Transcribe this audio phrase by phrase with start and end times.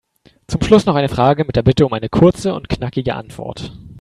[0.47, 3.71] Zum Schluss noch eine Frage mit der Bitte um eine kurze und knackige Antwort.